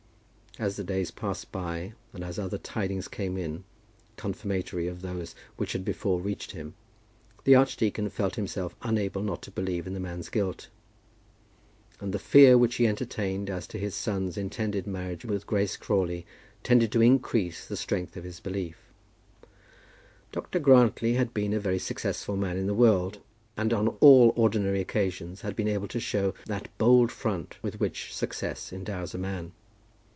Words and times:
As 0.59 0.75
the 0.75 0.83
days 0.83 1.11
passed 1.11 1.49
by, 1.49 1.93
and 2.11 2.25
as 2.25 2.37
other 2.37 2.57
tidings 2.57 3.07
came 3.07 3.37
in, 3.37 3.63
confirmatory 4.17 4.85
of 4.85 5.01
those 5.01 5.33
which 5.55 5.71
had 5.71 5.85
before 5.85 6.19
reached 6.19 6.51
him, 6.51 6.73
the 7.45 7.55
archdeacon 7.55 8.09
felt 8.09 8.35
himself 8.35 8.75
unable 8.81 9.23
not 9.23 9.41
to 9.43 9.49
believe 9.49 9.87
in 9.87 9.93
the 9.93 9.99
man's 10.01 10.27
guilt. 10.27 10.67
And 12.01 12.13
the 12.13 12.19
fear 12.19 12.57
which 12.57 12.75
he 12.75 12.85
entertained 12.85 13.49
as 13.49 13.65
to 13.67 13.79
his 13.79 13.95
son's 13.95 14.37
intended 14.37 14.85
marriage 14.85 15.23
with 15.23 15.47
Grace 15.47 15.77
Crawley, 15.77 16.25
tended 16.63 16.91
to 16.91 17.01
increase 17.01 17.65
the 17.65 17.77
strength 17.77 18.17
of 18.17 18.25
his 18.25 18.41
belief. 18.41 18.77
Dr. 20.33 20.59
Grantly 20.59 21.13
had 21.13 21.33
been 21.33 21.53
a 21.53 21.61
very 21.61 21.79
successful 21.79 22.35
man 22.35 22.57
in 22.57 22.67
the 22.67 22.73
world, 22.75 23.19
and 23.55 23.71
on 23.71 23.87
all 24.01 24.33
ordinary 24.35 24.81
occasions 24.81 25.41
had 25.41 25.55
been 25.55 25.69
able 25.69 25.87
to 25.87 25.99
show 26.01 26.33
that 26.47 26.67
bold 26.77 27.09
front 27.09 27.55
with 27.63 27.79
which 27.79 28.13
success 28.13 28.73
endows 28.73 29.13
a 29.13 29.17
man. 29.17 29.53